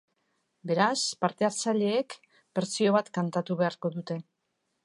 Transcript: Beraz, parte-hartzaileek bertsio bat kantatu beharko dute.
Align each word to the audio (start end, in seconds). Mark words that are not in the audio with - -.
Beraz, 0.71 1.01
parte-hartzaileek 1.25 2.17
bertsio 2.61 2.97
bat 2.99 3.15
kantatu 3.19 3.59
beharko 3.63 3.97
dute. 3.99 4.23